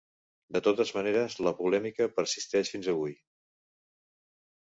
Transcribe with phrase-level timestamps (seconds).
[0.55, 3.13] De totes maneres la polèmica persisteix fins avui.